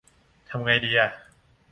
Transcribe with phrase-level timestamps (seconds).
[0.49, 1.09] ทำไงดีอ่ะ?